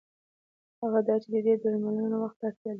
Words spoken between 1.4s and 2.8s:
دې درملنه وخت ته اړتیا لري.